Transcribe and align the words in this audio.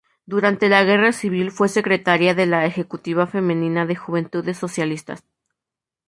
Durante 0.25 0.67
la 0.67 0.83
guerra 0.83 1.11
civil 1.11 1.51
fue 1.51 1.69
secretaria 1.69 2.33
de 2.33 2.47
la 2.47 2.65
ejecutiva 2.65 3.27
femenina 3.27 3.85
de 3.85 3.95
Juventudes 3.95 4.57
Socialistas. 4.57 5.23